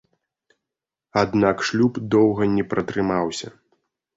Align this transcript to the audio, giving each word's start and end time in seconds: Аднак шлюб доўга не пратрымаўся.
Аднак 1.23 1.57
шлюб 1.71 2.01
доўга 2.15 2.51
не 2.55 2.63
пратрымаўся. 2.73 3.47